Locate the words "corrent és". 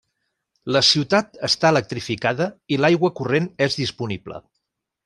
3.21-3.79